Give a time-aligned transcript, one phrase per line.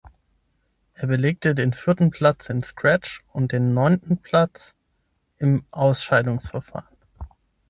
[0.95, 4.73] Er belegte den vierten Platz im Scratch und den neunten Platz
[5.37, 6.87] im Ausscheidungsfahren.